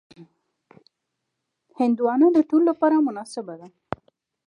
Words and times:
هندوانه 1.77 2.27
د 2.33 2.37
ټولو 2.49 2.65
لپاره 2.71 3.05
مناسبه 3.07 3.53
ده. 3.61 3.67